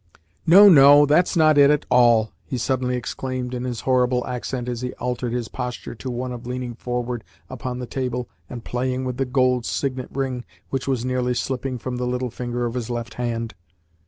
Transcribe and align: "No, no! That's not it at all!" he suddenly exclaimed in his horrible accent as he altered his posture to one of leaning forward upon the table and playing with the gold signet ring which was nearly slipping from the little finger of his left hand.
"No, 0.47 0.67
no! 0.67 1.05
That's 1.05 1.37
not 1.37 1.59
it 1.59 1.69
at 1.69 1.85
all!" 1.91 2.31
he 2.43 2.57
suddenly 2.57 2.95
exclaimed 2.95 3.53
in 3.53 3.65
his 3.65 3.81
horrible 3.81 4.25
accent 4.25 4.67
as 4.67 4.81
he 4.81 4.93
altered 4.95 5.31
his 5.31 5.47
posture 5.47 5.93
to 5.93 6.09
one 6.09 6.31
of 6.31 6.47
leaning 6.47 6.73
forward 6.73 7.23
upon 7.51 7.77
the 7.77 7.85
table 7.85 8.27
and 8.49 8.65
playing 8.65 9.05
with 9.05 9.17
the 9.17 9.25
gold 9.25 9.63
signet 9.63 10.09
ring 10.11 10.43
which 10.71 10.87
was 10.87 11.05
nearly 11.05 11.35
slipping 11.35 11.77
from 11.77 11.97
the 11.97 12.07
little 12.07 12.31
finger 12.31 12.65
of 12.65 12.73
his 12.73 12.89
left 12.89 13.13
hand. 13.13 13.53